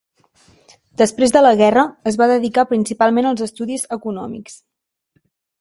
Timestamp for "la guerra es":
1.43-2.17